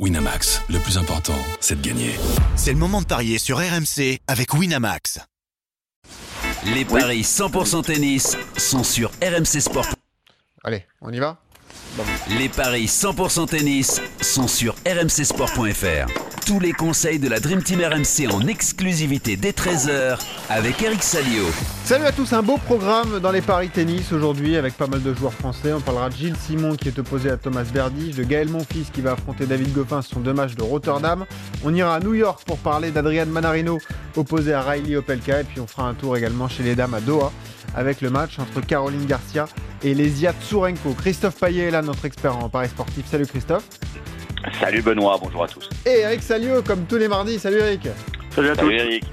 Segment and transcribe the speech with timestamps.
[0.00, 2.16] Winamax, le plus important, c'est de gagner.
[2.56, 5.20] C'est le moment de parier sur RMC avec Winamax.
[6.64, 9.86] Les paris 100% tennis sont sur RMC Sport.
[10.64, 11.38] Allez, on y va?
[12.38, 16.44] Les paris 100% tennis sont sur rmcsport.fr.
[16.44, 20.18] Tous les conseils de la Dream Team RMC en exclusivité dès 13h
[20.50, 21.44] avec Eric Salio.
[21.84, 25.14] Salut à tous, un beau programme dans les paris tennis aujourd'hui avec pas mal de
[25.14, 25.72] joueurs français.
[25.72, 29.00] On parlera de Gilles Simon qui est opposé à Thomas Berdych, de Gaël Monfils qui
[29.00, 31.24] va affronter David Goffin sur deux matchs de Rotterdam.
[31.64, 33.78] On ira à New York pour parler d'Adrian Manarino
[34.16, 37.00] opposé à Riley Opelka et puis on fera un tour également chez les dames à
[37.00, 37.32] Doha
[37.74, 39.46] avec le match entre Caroline Garcia
[39.92, 40.94] Lesia Tsurenko.
[40.94, 43.04] Christophe Payet est là, notre expert en paris sportif.
[43.04, 43.68] Salut Christophe.
[44.60, 45.68] Salut Benoît, bonjour à tous.
[45.84, 47.38] Et Eric Salio, comme tous les mardis.
[47.38, 47.88] Salut Eric.
[48.30, 48.66] Salut à tous.
[48.66, 49.04] Salut Eric.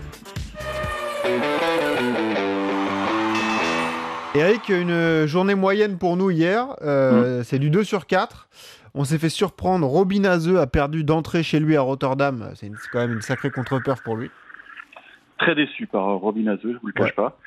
[4.34, 6.68] Eric, une journée moyenne pour nous hier.
[6.82, 8.48] Euh, C'est du 2 sur 4.
[8.94, 9.88] On s'est fait surprendre.
[9.88, 12.52] Robin Azeu a perdu d'entrée chez lui à Rotterdam.
[12.56, 14.32] C'est quand même une sacrée contre-perf pour lui.
[15.38, 17.38] Très déçu par euh, Robin Azeu, je vous le cache pas.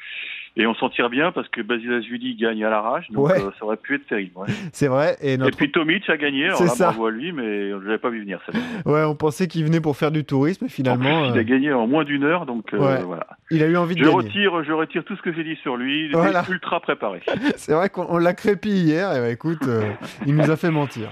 [0.56, 3.40] Et on s'en tire bien parce que Basil Azuli gagne à l'arrache, donc Ouais.
[3.40, 4.30] euh, ça aurait pu être terrible.
[4.36, 4.46] ouais.
[4.72, 5.16] C'est vrai.
[5.20, 5.56] Et, Et notre...
[5.56, 6.84] puis Tomic a gagné, alors là, ça.
[6.86, 8.40] bravo à lui, mais je l'avais pas vu venir.
[8.46, 8.56] Ça.
[8.88, 10.64] ouais, on pensait qu'il venait pour faire du tourisme.
[10.64, 13.26] Et En plus, finalement, il euh, a gagné en moins d'une heure, donc euh, voilà.
[13.50, 14.16] il a eu envie de Je gagner.
[14.16, 16.02] retire, je retire tout ce que j'ai dit sur lui.
[16.04, 16.44] Il était Voilà.
[16.48, 17.20] ultra préparé.
[17.56, 19.12] C'est vrai qu'on on l'a crépi hier.
[19.12, 19.90] Et bah, écoute, euh,
[20.26, 21.10] il nous a fait mentir.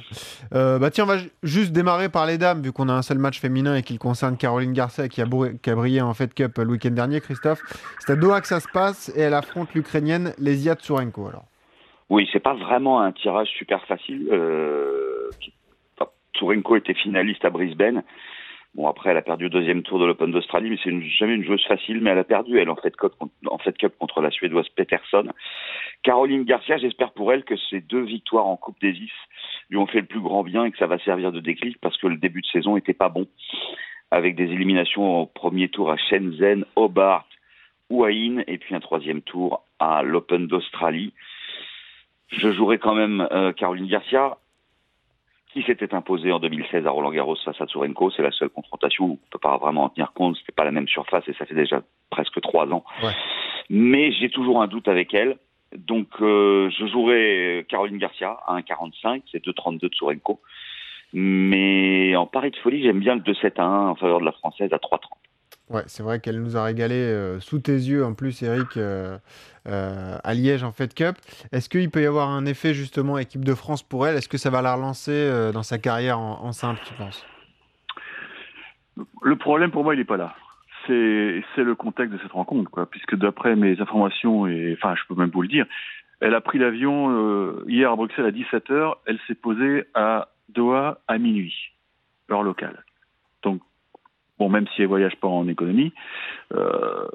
[0.55, 3.03] Euh, bah tiens, on va ju- juste démarrer par les dames, vu qu'on a un
[3.03, 5.27] seul match féminin et qu'il concerne Caroline Garcia qui a,
[5.61, 7.21] qui a brillé en Fed Cup le week-end dernier.
[7.21, 7.61] Christophe,
[7.99, 11.28] c'est à Doha que ça se passe et elle affronte l'Ukrainienne Lesia Tsurenko.
[11.28, 11.44] Alors.
[12.11, 14.28] Oui, c'est pas vraiment un tirage super facile.
[14.30, 15.30] Euh,
[16.34, 18.03] Tourenko était finaliste à Brisbane.
[18.75, 21.44] Bon, après, elle a perdu au deuxième tour de l'Open d'Australie, mais c'est jamais une
[21.44, 24.22] joueuse facile, mais elle a perdu, elle, en Fed Cup, contre- en Fed Cup contre
[24.22, 25.28] la Suédoise Peterson.
[26.03, 29.12] Caroline Garcia, j'espère pour elle que ces deux victoires en Coupe Davis
[29.69, 31.98] lui ont fait le plus grand bien et que ça va servir de déclic parce
[31.98, 33.27] que le début de saison était pas bon.
[34.10, 37.27] Avec des éliminations au premier tour à Shenzhen, Hobart,
[37.93, 41.12] Houahin, et puis un troisième tour à l'Open d'Australie.
[42.28, 44.39] Je jouerai quand même euh, Caroline Garcia,
[45.53, 48.11] qui s'était imposée en 2016 à Roland Garros face à Tsurenko.
[48.11, 50.37] C'est la seule confrontation où on peut pas vraiment en tenir compte.
[50.39, 52.84] C'était pas la même surface et ça fait déjà presque trois ans.
[53.03, 53.12] Ouais.
[53.69, 55.37] Mais j'ai toujours un doute avec elle.
[55.77, 60.41] Donc euh, je jouerai Caroline Garcia à 1,45, c'est 2,32 de Tsurenko.
[61.12, 64.33] Mais en pari de folie, j'aime bien le 2-7 à 1 en faveur de la
[64.33, 65.00] française à 3,30.
[65.71, 69.17] Ouais, c'est vrai qu'elle nous a régalé euh, sous tes yeux en plus, Eric, euh,
[69.69, 71.17] euh, à Liège en Fed Cup.
[71.50, 74.17] Est-ce qu'il peut y avoir un effet justement équipe de France pour elle?
[74.17, 77.27] Est-ce que ça va la relancer dans sa carrière en, simple, tu penses?
[79.22, 80.34] Le problème pour moi, il n'est pas là.
[80.87, 80.93] C'est
[81.56, 82.84] le contexte de cette rencontre.
[82.91, 85.65] Puisque d'après mes informations, et enfin, je peux même vous le dire,
[86.21, 88.97] elle a pris l'avion hier à Bruxelles à 17h.
[89.06, 91.55] Elle s'est posée à Doha à minuit,
[92.31, 92.84] heure locale.
[93.43, 93.62] Donc,
[94.38, 95.93] bon, même si elle voyage pas en économie,
[96.54, 97.06] euh,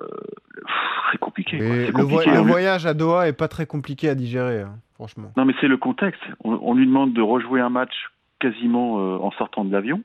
[1.12, 1.58] c'est compliqué.
[1.58, 5.32] le, vo- voyage à Doha est pas très compliqué à digérer, hein, franchement.
[5.38, 6.22] Non, mais c'est le contexte.
[6.44, 7.94] On, on lui demande de rejouer un match
[8.40, 10.02] quasiment euh, en sortant de l'avion,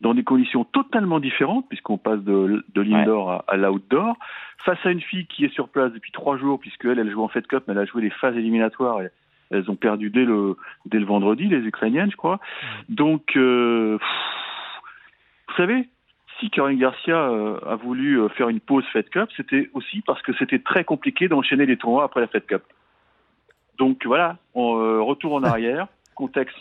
[0.00, 4.16] dans des conditions totalement différentes, puisqu'on passe de, de l'indoor à, à l'outdoor,
[4.64, 7.22] face à une fille qui est sur place depuis trois jours, puisque elle, elle joue
[7.22, 9.02] en Fed Cup, mais elle a joué les phases éliminatoires.
[9.02, 9.08] Et
[9.50, 12.40] elles ont perdu dès le, dès le vendredi, les Ukrainiennes, je crois.
[12.88, 13.98] Donc, euh,
[15.48, 15.88] vous savez,
[16.40, 20.22] si Caroline Garcia euh, a voulu euh, faire une pause Fed Cup, c'était aussi parce
[20.22, 22.62] que c'était très compliqué d'enchaîner les tournois après la Fed Cup.
[23.78, 26.56] Donc voilà, on euh, retour en arrière, contexte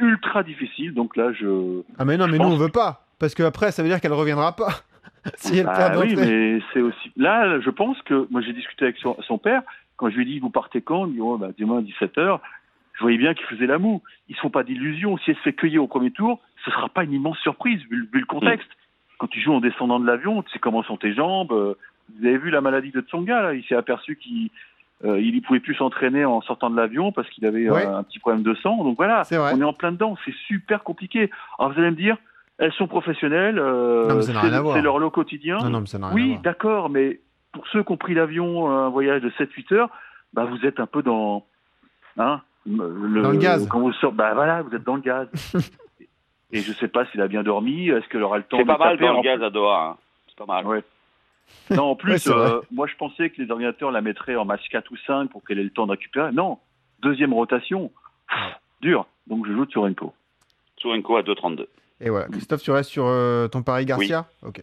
[0.00, 0.94] ultra difficile.
[0.94, 1.82] Donc là, je.
[1.98, 4.12] Ah mais non, mais nous on veut pas, parce que après ça veut dire qu'elle
[4.12, 4.82] reviendra pas.
[5.36, 7.12] si elle Ah oui, mais c'est aussi.
[7.16, 9.62] Là, je pense que moi j'ai discuté avec son, son père.
[9.96, 12.18] Quand je lui ai dit vous partez quand Il dit oh, bah, demain à 17
[13.02, 14.00] Je voyais bien qu'il faisait la moue.
[14.28, 15.18] Ils se font pas d'illusions.
[15.18, 17.96] Si elle se fait cueillir au premier tour, ce sera pas une immense surprise vu,
[17.96, 18.70] le- vu le contexte.
[19.18, 21.50] Quand tu joues en descendant de l'avion, tu sais comment sont tes jambes.
[21.52, 21.74] euh,
[22.16, 24.50] Vous avez vu la maladie de Tsonga là Il s'est aperçu qu'il
[25.04, 27.84] euh, il ne pouvait plus s'entraîner en sortant de l'avion parce qu'il avait Ouais.
[27.84, 28.84] euh, un petit problème de sang.
[28.84, 30.16] Donc voilà, on est en plein dedans.
[30.24, 31.28] C'est super compliqué.
[31.58, 32.16] Alors vous allez me dire,
[32.58, 33.58] elles sont professionnelles.
[33.58, 34.76] euh, c'est rien à voir.
[34.76, 35.58] c'est leur lot quotidien.
[35.58, 37.18] Non, non, mais ça n'a rien à Oui, d'accord, mais
[37.52, 39.90] pour ceux qui ont pris l'avion, euh, un voyage de 7-8 heures,
[40.34, 41.44] bah, vous êtes un peu dans.
[42.18, 43.66] Hein, le, Dans le gaz.
[43.68, 45.28] Quand vous sortez, bah voilà, vous êtes dans le gaz.
[46.54, 48.68] Et je sais pas s'il a bien dormi, est-ce qu'elle aura le temps C'est de
[48.68, 49.90] pas mal dans le gaz à Doha.
[49.92, 49.96] hein.
[50.28, 50.66] C'est pas mal.
[50.66, 50.84] Ouais.
[51.70, 54.68] Non, en plus, Ouais, euh, moi je pensais que les ordinateurs la mettraient en match
[54.70, 56.30] 4 ou 5 pour qu'elle ait le temps de récupérer.
[56.32, 56.58] Non,
[57.00, 57.90] deuxième rotation,
[58.82, 59.06] dur.
[59.26, 60.12] Donc je joue Tsurenko.
[60.78, 61.66] Tsurenko à 2,32.
[62.04, 64.60] Et voilà, Christophe, tu restes sur euh, ton pari Garcia Ok.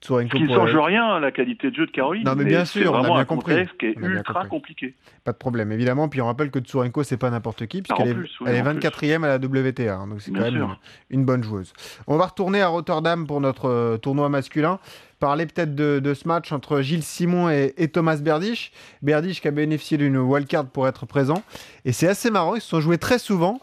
[0.00, 2.24] Tsurenko qui ne change rien à la qualité de jeu de Caroline.
[2.24, 3.66] Non, mais, bien sûr, on a bien un compris.
[3.78, 4.94] qui est ultra compliqué.
[5.24, 6.08] Pas de problème, évidemment.
[6.08, 8.16] Puis on rappelle que Tsurenko, c'est pas n'importe qui, puisqu'elle est,
[8.46, 9.94] elle est 24e à la WTA.
[9.94, 10.76] Hein, donc c'est quand même
[11.10, 11.74] une, bonne joueuse.
[12.06, 14.78] On va retourner à Rotterdam pour notre euh, tournoi masculin
[15.18, 18.72] parler peut-être de, ce match entre Gilles Simon et, Thomas Berdych.
[19.02, 21.42] Berdych qui a bénéficié d'une wildcard pour être présent.
[21.84, 23.60] Et c'est assez marrant, ils se sont joués très souvent.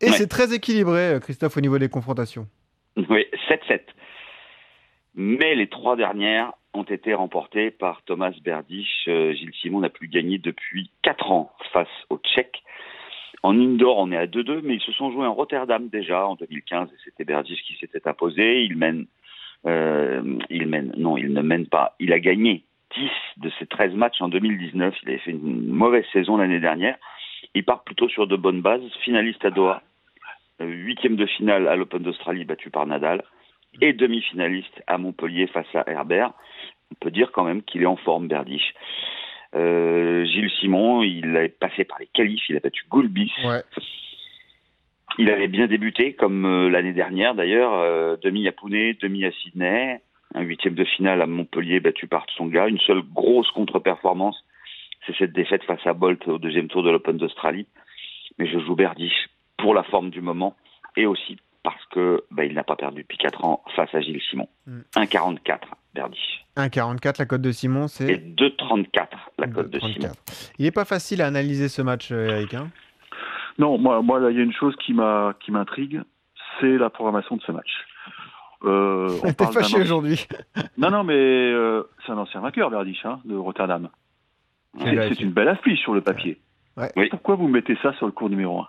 [0.00, 2.46] Et c'est très équilibré, euh, Christophe, au niveau des confrontations.
[2.96, 3.80] Oui, 7-7.
[5.14, 8.86] Mais les trois dernières ont été remportées par Thomas Berdych.
[9.08, 12.62] Euh, Gilles Simon n'a plus gagné depuis 4 ans face aux Tchèques.
[13.42, 16.34] En indoor, on est à 2-2, mais ils se sont joués en Rotterdam déjà en
[16.34, 18.64] 2015 et c'était Berdych qui s'était imposé.
[18.64, 19.06] Il mène,
[19.66, 21.94] euh, il mène, non, il ne mène pas.
[22.00, 22.64] Il a gagné
[22.96, 24.94] 10 de ses 13 matchs en 2019.
[25.02, 26.96] Il avait fait une mauvaise saison l'année dernière.
[27.56, 28.82] Il part plutôt sur de bonnes bases.
[29.02, 29.82] Finaliste à Doha,
[30.60, 33.24] euh, huitième de finale à l'Open d'Australie battu par Nadal
[33.80, 36.34] et demi-finaliste à Montpellier face à Herbert.
[36.90, 38.74] On peut dire quand même qu'il est en forme, Berdych.
[39.54, 43.32] Euh, Gilles Simon, il est passé par les qualifs, il a battu Goulbis.
[45.18, 50.02] Il avait bien débuté, comme euh, l'année dernière d'ailleurs, demi à Pune, demi à Sydney,
[50.34, 52.68] un huitième de finale à Montpellier battu par Tsonga.
[52.68, 54.44] Une seule grosse contre-performance,
[55.06, 57.66] c'est cette défaite face à Bolt au deuxième tour de l'Open d'Australie.
[58.38, 59.12] Mais je joue Berdych
[59.58, 60.56] pour la forme du moment
[60.96, 64.20] et aussi parce que bah, il n'a pas perdu depuis 4 ans face à Gilles
[64.30, 64.48] Simon.
[64.94, 65.38] 1,44 mm.
[65.94, 66.46] Berdych.
[66.56, 69.08] 1,44 la cote de Simon, c'est Et 2,34
[69.38, 70.12] la cote de Simon.
[70.58, 72.54] Il n'est pas facile à analyser ce match, euh, Eric.
[72.54, 72.70] Hein?
[73.58, 76.02] Non, moi, moi, il y a une chose qui m'a qui m'intrigue,
[76.60, 77.70] c'est la programmation de ce match.
[78.64, 80.26] Euh, T'es fâché aujourd'hui.
[80.78, 83.88] non, non, mais euh, c'est un ancien vainqueur, Berdych, hein, de Rotterdam.
[84.78, 86.38] C'est une belle affiche sur le papier.
[87.10, 88.68] Pourquoi vous mettez ça sur le cours numéro 1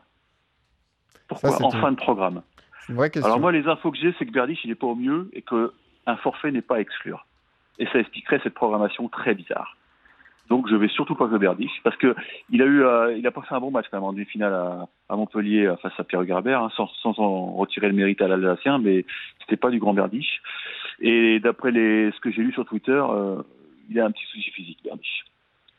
[1.27, 2.41] pourquoi en fin de programme?
[2.89, 5.41] Alors moi, les infos que j'ai, c'est que Berdych, il n'est pas au mieux et
[5.41, 7.25] qu'un forfait n'est pas à exclure.
[7.79, 9.75] Et ça expliquerait cette programmation très bizarre.
[10.49, 12.15] Donc je vais surtout pas que Berdych parce que
[12.49, 14.53] il a eu, euh, il a passé un bon match quand même en demi-finale
[15.09, 18.29] à, Montpellier euh, face à Pierre Garbert, hein, sans, sans, en retirer le mérite à
[18.29, 19.05] l'Alsacien, mais
[19.41, 20.41] c'était pas du grand Berdych.
[21.01, 23.41] Et d'après les, ce que j'ai lu sur Twitter, euh,
[23.89, 25.25] il a un petit souci physique, Berdych.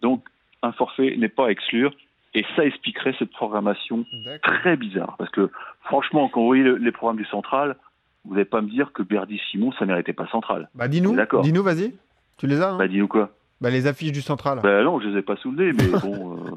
[0.03, 0.25] Donc
[0.63, 1.93] un forfait n'est pas à exclure.
[2.35, 4.05] Et ça expliquerait cette programmation
[4.43, 5.17] très bizarre.
[5.19, 5.51] Parce que
[5.85, 7.77] franchement, quand vous voyez les programmes du Central,
[8.25, 10.69] vous n'allez pas me dire que Berdy Simon, ça méritait pas Central.
[10.75, 11.95] Bah dis-nous, dis-nous, vas-y.
[12.37, 13.31] Tu les as hein Bah dis-nous quoi?
[13.61, 14.61] Bah les affiches du Central.
[14.63, 16.37] Bah non, je les ai pas soulevées, mais bon...
[16.37, 16.51] Euh...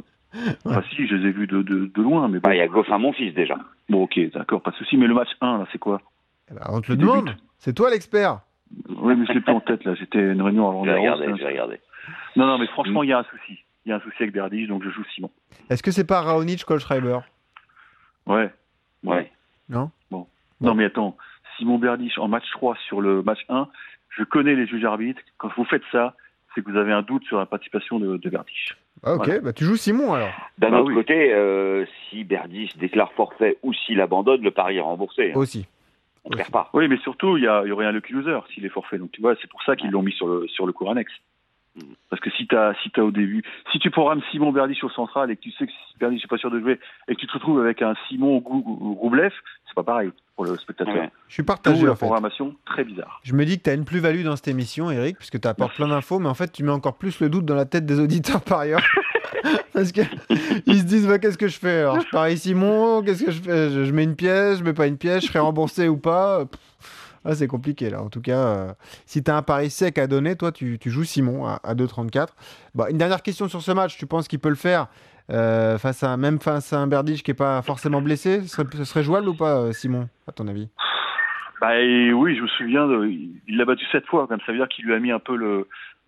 [0.65, 2.67] Enfin si, je les ai vues de, de, de loin, mais Bah il y a
[2.67, 3.55] Goffin, mon fils, déjà.
[3.89, 4.97] Bon ok, d'accord, pas de souci.
[4.97, 6.01] Mais le match 1, là, c'est quoi?
[6.51, 7.35] Eh bah, On te le demande.
[7.57, 8.41] C'est toi l'expert.
[8.89, 9.95] Oui, mais je l'ai plus en tête, là.
[9.95, 11.79] J'étais une réunion avant de regarder, je vais regarder.
[12.35, 14.33] Non, non, mais franchement, il y a un souci il y a un souci avec
[14.33, 15.31] Berdych, donc je joue Simon.
[15.69, 17.19] Est-ce que c'est pas Raonic Kolschreiber
[18.27, 18.51] Ouais.
[19.03, 19.31] Ouais.
[19.69, 19.89] Non?
[20.11, 20.27] Bon.
[20.59, 21.17] Non, mais attends.
[21.57, 23.67] Simon Berdych en match 3 sur le match 1,
[24.09, 25.21] je connais les juges arbitres.
[25.37, 26.15] Quand vous faites ça,
[26.53, 28.75] c'est que vous avez un doute sur la participation de, de Berdych.
[29.03, 30.29] Ah, ok, bah, tu joues Simon alors.
[30.59, 34.81] D'un bah autre côté, euh, si Berdych déclare forfait ou s'il abandonne, le pari est
[34.81, 35.31] remboursé.
[35.31, 35.37] Hein.
[35.37, 35.65] Aussi.
[36.23, 36.69] On ne perd pas.
[36.73, 38.99] Oui, mais surtout, il y, y, aurait un lucky loser s'il est forfait.
[38.99, 41.13] Donc tu vois, c'est pour ça qu'ils l'ont mis sur le, sur le cours annexe.
[42.09, 44.89] Parce que si tu as, si as au début, si tu programmes Simon Berdych au
[44.89, 47.27] central et que tu sais que Berdych n'est pas sûr de jouer et que tu
[47.27, 49.31] te retrouves avec un Simon Roublev,
[49.65, 51.07] c'est pas pareil pour le spectateur.
[51.27, 51.85] Je suis partagé.
[51.85, 53.21] la programmation très bizarre.
[53.23, 55.75] Je me dis que tu as une plus-value dans cette émission, Eric, puisque tu apportes
[55.75, 57.99] plein d'infos, mais en fait, tu mets encore plus le doute dans la tête des
[57.99, 58.83] auditeurs par ailleurs.
[59.73, 60.05] Parce qu'ils
[60.67, 61.79] se disent bah, qu'est-ce que je fais?
[61.79, 63.69] Alors, je parie Simon, qu'est-ce que je fais?
[63.69, 66.45] Je, mets une pièce, je mets pas une pièce, je serai remboursé ou pas?
[67.23, 68.01] Ah, c'est compliqué là.
[68.01, 68.73] En tout cas, euh,
[69.05, 72.29] si tu as un pari sec à donner, toi, tu, joues Simon à, 2,34.
[72.73, 73.97] Bah, une dernière question sur ce match.
[73.97, 74.87] Tu penses qu'il peut le faire
[75.29, 78.41] euh, face à, même face à un Berdych qui n'est pas forcément blessé?
[78.47, 80.69] Ce serait, jouable ou pas, euh, Simon, à ton avis?
[81.59, 84.85] Bah, oui, je me souviens, de, il l'a battu sept fois, ça veut dire qu'il
[84.85, 85.67] lui a mis un peu le,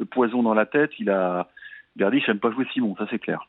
[0.10, 0.92] poison dans la tête.
[1.00, 1.48] Il a
[1.96, 3.48] Berdych n'aime pas jouer Simon, ça c'est clair.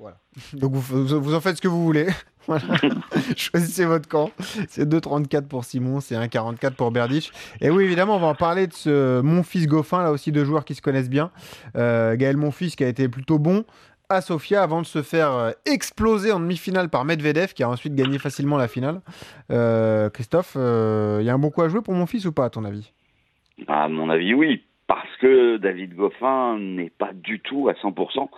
[0.00, 0.16] Voilà.
[0.54, 2.06] Donc vous, vous, en faites ce que vous voulez.
[3.36, 4.30] Choisissez votre camp.
[4.68, 7.30] C'est 2,34 pour Simon, c'est 1,44 pour Berdych.
[7.60, 10.64] Et oui, évidemment, on va en parler de ce Monfils Goffin, là aussi deux joueurs
[10.64, 11.30] qui se connaissent bien.
[11.76, 13.64] Euh, Gaël Monfils qui a été plutôt bon
[14.08, 17.94] à Sofia avant de se faire euh, exploser en demi-finale par Medvedev qui a ensuite
[17.94, 19.02] gagné facilement la finale.
[19.52, 22.50] Euh, Christophe, il y a un bon coup à jouer pour Monfils ou pas à
[22.50, 22.90] ton avis?
[23.68, 24.64] À mon avis, oui.
[24.86, 28.28] Parce que David Goffin n'est pas du tout à 100%.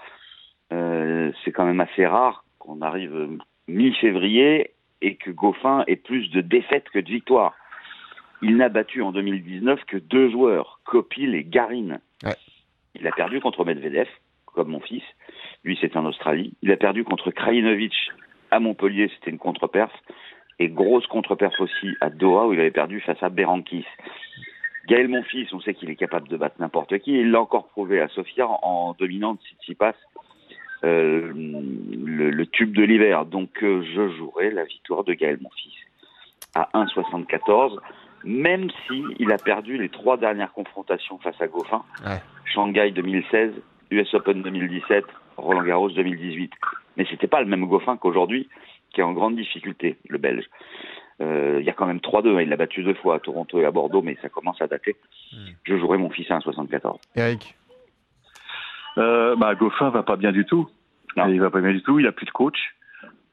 [1.45, 3.38] C'est quand même assez rare qu'on arrive
[3.69, 7.55] mi-février et que Goffin ait plus de défaites que de victoires.
[8.41, 11.99] Il n'a battu en 2019 que deux joueurs, Kopil et Garin.
[12.95, 14.09] Il a perdu contre Medvedev,
[14.47, 15.02] comme mon fils.
[15.64, 16.55] Lui, c'est en Australie.
[16.62, 17.95] Il a perdu contre Krajinovic
[18.50, 19.93] à Montpellier, c'était une contre-perf.
[20.59, 23.87] et grosse contre-perf aussi à Doha où il avait perdu face à Berankis.
[24.87, 27.12] Gaël Monfils, on sait qu'il est capable de battre n'importe qui.
[27.12, 29.95] Il l'a encore prouvé à Sofia en dominant Tsitsipas,
[30.85, 33.25] euh, le, le, tube de l'hiver.
[33.25, 35.73] Donc euh, je jouerai la victoire de Gaël Monfils
[36.55, 37.79] à 1,74,
[38.25, 41.83] même si il a perdu les trois dernières confrontations face à Goffin.
[42.05, 42.21] Ouais.
[42.45, 43.53] Shanghai 2016,
[43.91, 45.05] US Open 2017,
[45.37, 46.53] Roland Garros 2018.
[46.97, 48.49] Mais c'était pas le même Goffin qu'aujourd'hui,
[48.93, 50.45] qui est en grande difficulté, le Belge.
[51.21, 53.65] Euh, il y a quand même 3-2, il l'a battu deux fois à Toronto et
[53.65, 54.97] à Bordeaux, mais ça commence à dater.
[55.33, 55.53] Hmm.
[55.65, 56.97] Je jouerai mon fils à 1,74.
[57.17, 57.55] Eric
[58.99, 60.69] Euh, bah, Goffin va pas bien du tout.
[61.17, 61.29] Non.
[61.29, 61.99] Il va pas bien du tout.
[61.99, 62.59] Il a plus de coach.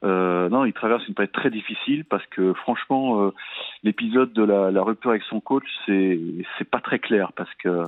[0.02, 3.34] Euh, non, il traverse une période très difficile parce que franchement, euh,
[3.82, 6.18] l'épisode de la, la rupture avec son coach, c'est
[6.56, 7.86] c'est pas très clair parce que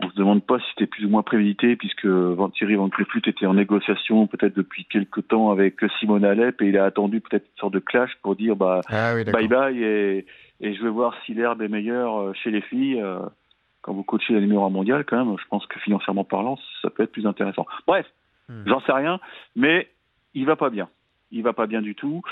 [0.00, 3.22] on se demande pas si c'était plus ou moins prémédité puisque Van Thierry Van Cleflut
[3.26, 7.44] était en négociation peut-être depuis quelques temps avec Simone Alep et il a attendu peut-être
[7.44, 10.26] une sorte de clash pour dire bah Ah oui, bye bye et,
[10.60, 13.02] et je vais voir si l'herbe est meilleure euh, chez les filles.
[13.82, 16.88] Quand vous coachez la numéro 1 mondiale, quand même, je pense que financièrement parlant, ça
[16.90, 17.66] peut être plus intéressant.
[17.86, 18.06] Bref,
[18.48, 18.64] Hmm.
[18.66, 19.20] j'en sais rien,
[19.54, 19.88] mais
[20.34, 20.88] il va pas bien.
[21.30, 22.22] Il va pas bien du tout.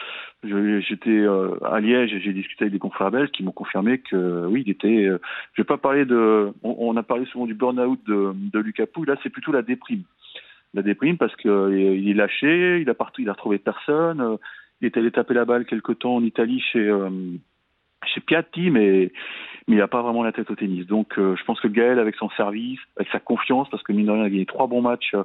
[0.43, 4.45] J'étais euh, à Liège et j'ai discuté avec des confrères belges qui m'ont confirmé que
[4.47, 5.07] oui, il était.
[5.07, 5.19] euh,
[5.55, 6.53] je vais pas parler de.
[6.63, 9.07] On, on a parlé souvent du burn-out de, de Lucas Pouille.
[9.07, 10.03] Là, c'est plutôt la déprime.
[10.75, 14.37] La déprime parce que euh, il est lâché, il a partout, il a retrouvé personne.
[14.81, 17.09] il est allé taper la balle quelque temps en Italie chez euh,
[18.07, 19.13] chez Piatti, mais
[19.69, 20.87] mais il n'a pas vraiment la tête au tennis.
[20.87, 24.07] Donc euh, je pense que Gaël, avec son service, avec sa confiance, parce que mine
[24.07, 25.23] de rien, il a gagné trois bons matchs euh,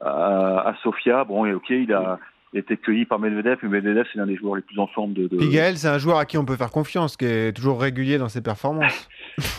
[0.00, 1.24] à, à Sofia.
[1.24, 2.18] Bon, et ok, il a,
[2.52, 4.86] il a été cueilli par Medvedev, mais Medvedev, c'est l'un des joueurs les plus en
[4.88, 5.28] forme de.
[5.28, 5.36] de...
[5.36, 8.18] Puis Gaël, c'est un joueur à qui on peut faire confiance, qui est toujours régulier
[8.18, 9.08] dans ses performances.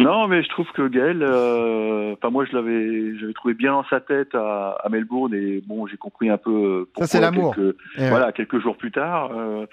[0.00, 3.84] Non, mais je trouve que Gaël, euh, enfin moi je l'avais, j'avais trouvé bien dans
[3.84, 6.50] sa tête à, à Melbourne et bon, j'ai compris un peu.
[6.50, 7.54] euh, pourquoi c'est l'amour.
[7.54, 8.08] quelques- ouais.
[8.08, 9.30] Voilà, quelques jours plus tard.
[9.32, 9.66] euh,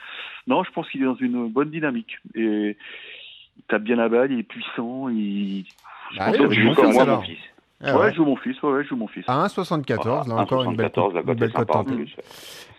[0.47, 2.77] non, je pense qu'il est dans une bonne dynamique et
[3.57, 5.65] il tape bien la balle, il est puissant, il.
[6.17, 7.37] Bah, pense allez, que Je je joue comme moi, mon fils.
[7.83, 8.11] Ah ouais, ouais.
[8.11, 9.23] je joue mon fils, ouais, ouais, je joue mon fils.
[9.27, 12.05] À 1,74, là encore une belle, 1,74, la cote- cote une belle cote tentée.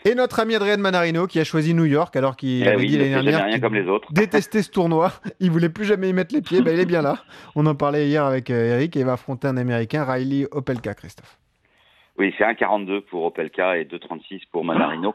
[0.04, 2.86] Et notre ami Adrien Manarino qui a choisi New York alors qu'il Eh avait oui,
[2.86, 4.12] dit l'année dernière rien comme les autres.
[4.12, 5.12] détestait ce tournoi.
[5.40, 6.62] Il voulait plus jamais y mettre les pieds.
[6.62, 7.16] Bah, il est bien là.
[7.56, 10.94] On en parlait hier avec euh, Eric et il va affronter un Américain, Riley Opelka,
[10.94, 11.38] Christophe.
[12.16, 15.14] Oui, c'est 1,42 pour Opelka et 2,36 pour Manarino.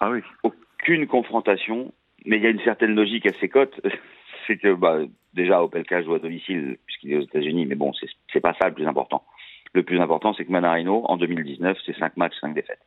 [0.00, 0.20] Ah oui.
[0.42, 1.92] Aucune confrontation,
[2.24, 3.80] mais il y a une certaine logique à ces cotes.
[4.46, 4.98] c'est que bah,
[5.34, 8.68] déjà Opelka joue à domicile puisqu'il est aux États-Unis, mais bon, c'est c'est pas ça
[8.68, 9.22] le plus important.
[9.74, 12.80] Le plus important, c'est que Manarino, en 2019, c'est 5 matchs, 5 défaites.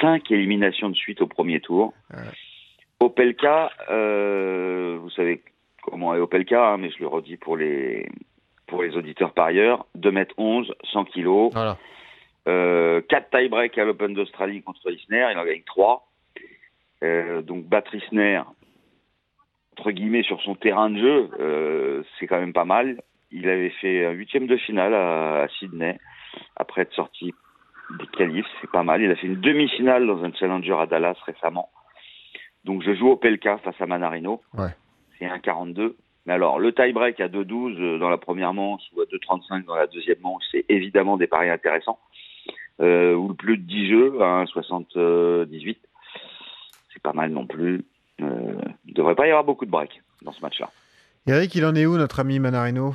[0.00, 1.92] 5 éliminations de suite au premier tour.
[2.12, 2.22] Ouais.
[3.00, 5.42] Opelka, euh, vous savez
[5.82, 8.08] comment est Opelka, hein, mais je le redis pour les,
[8.66, 9.86] pour les auditeurs par ailleurs.
[9.98, 11.52] 2m11, 100 kilos.
[11.52, 11.78] Voilà.
[12.48, 16.06] Euh, 4 tie-break à l'Open d'Australie contre Isner, il en gagne 3.
[17.02, 18.40] Euh, donc battre Isner,
[19.72, 23.02] entre guillemets, sur son terrain de jeu, euh, c'est quand même pas mal.
[23.32, 25.98] Il avait fait un huitième de finale à, à Sydney,
[26.54, 27.34] après être sorti
[27.90, 29.02] des qualifs, c'est pas mal.
[29.02, 31.70] Il a fait une demi-finale dans un challenger à Dallas récemment.
[32.64, 34.42] Donc je joue au Pelka face à Manarino.
[34.56, 34.74] Ouais.
[35.18, 35.96] C'est un 42.
[36.26, 39.76] Mais alors, le tie-break à 2-12 euh, dans la première manche ou à 2-35 dans
[39.76, 42.00] la deuxième manche, c'est évidemment des paris intéressants.
[42.80, 45.76] Euh, ou le plus de 10 jeux à 1,78.
[46.92, 47.84] C'est pas mal non plus.
[48.20, 50.70] Euh, il devrait pas y avoir beaucoup de breaks dans ce match-là.
[51.26, 52.94] Eric, il en est où, notre ami Manarino?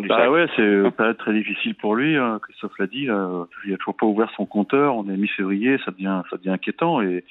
[0.00, 0.30] Du Bah sac.
[0.30, 2.16] ouais, c'est une période très difficile pour lui.
[2.16, 3.06] hein, Christophe l'a dit.
[3.06, 4.96] Là, il a toujours pas ouvert son compteur.
[4.96, 7.02] On est mi-février, ça devient, ça devient inquiétant.
[7.02, 7.24] Et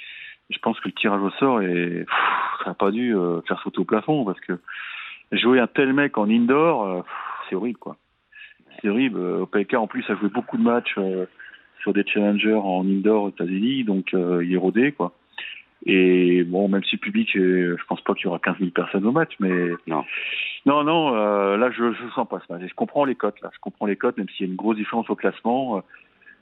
[0.49, 2.09] je pense que le tirage au sort est, pff,
[2.63, 4.53] ça n'a pas dû euh, faire sauter au plafond parce que
[5.31, 7.01] jouer un tel mec en indoor, euh,
[7.49, 7.95] c'est horrible quoi.
[8.81, 9.19] C'est horrible.
[9.19, 11.25] Euh, Opelka en plus a joué beaucoup de matchs euh,
[11.81, 15.13] sur des challengers en indoor aux États-Unis, donc euh, il est rodé quoi.
[15.85, 19.05] Et bon, même si public, euh, je pense pas qu'il y aura 15 000 personnes
[19.05, 20.03] au match, mais Non.
[20.65, 22.63] non, non, euh, là je je sens pas ce match.
[22.67, 24.77] Je comprends les cotes là, je comprends les cotes, même s'il y a une grosse
[24.77, 25.77] différence au classement.
[25.77, 25.81] Euh,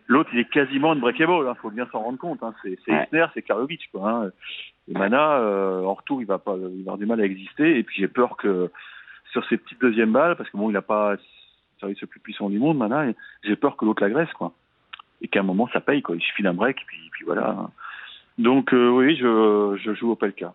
[0.08, 2.42] L'autre, il est quasiment unbreakable, il faut bien s'en rendre compte.
[2.42, 2.54] Hein.
[2.64, 3.26] C'est c'est Ouais.
[3.36, 3.90] C'est Karlovic.
[3.94, 4.32] Quoi, hein.
[4.90, 7.78] Et Mana, euh, en retour, il va pas, il va avoir du mal à exister.
[7.78, 8.72] Et puis j'ai peur que
[9.32, 11.16] sur ces petites deuxièmes balles, parce que bon, il n'a pas
[11.80, 14.52] service le plus puissant du monde, Mana, et j'ai peur que l'autre l'agresse, quoi.
[15.22, 16.16] Et qu'à un moment, ça paye, quoi.
[16.16, 17.70] Il suffit d'un break, puis, puis voilà.
[18.40, 20.54] Donc euh, oui, je, je joue au Pelka.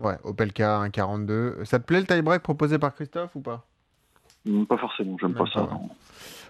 [0.00, 1.64] Ouais, Opelka 1,42.
[1.64, 3.64] Ça te plaît le tie-break proposé par Christophe ou pas?
[4.48, 5.60] Hum, Pas forcément, j'aime pas ça.
[5.60, 5.88] non.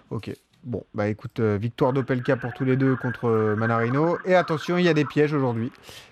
[0.09, 0.31] Ok.
[0.63, 4.17] Bon, bah écoute, euh, victoire d'Opelka pour tous les deux contre euh, Manarino.
[4.25, 5.71] Et attention, il y a des pièges aujourd'hui.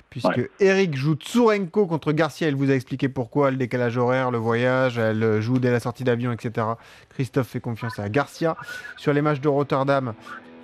[0.09, 0.49] Puisque Ouais.
[0.61, 2.47] Eric joue Tsurenko contre Garcia.
[2.47, 6.03] Elle vous a expliqué pourquoi, le décalage horaire, le voyage, elle joue dès la sortie
[6.05, 6.65] d'avion, etc.
[7.09, 8.55] Christophe fait confiance à Garcia.
[8.95, 10.13] Sur les matchs de Rotterdam,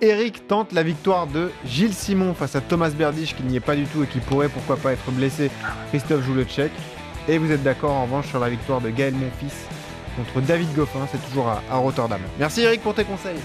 [0.00, 3.76] Eric tente la victoire de Gilles Simon face à Thomas Berdych qui n'y est pas
[3.76, 5.50] du tout et qui pourrait pourquoi pas être blessé.
[5.90, 6.72] Christophe joue le tchèque.
[7.26, 9.50] Et vous êtes d'accord en revanche sur la victoire de Gaël Monfils
[10.16, 12.20] contre David Goffin, c'est toujours à, à Rotterdam.
[12.38, 13.38] Merci Eric pour tes conseils.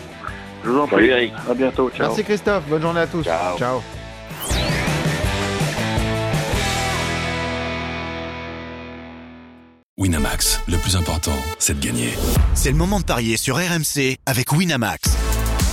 [0.63, 1.11] Je vous en Salut prie.
[1.11, 1.33] Eric.
[1.49, 1.89] À bientôt.
[1.89, 2.07] Ciao.
[2.07, 3.23] Merci Christophe, bonne journée à tous.
[3.23, 3.57] Ciao.
[3.57, 3.81] Ciao.
[9.97, 12.13] Winamax, le plus important, c'est de gagner.
[12.53, 15.08] C'est le moment de parier sur RMC avec Winamax.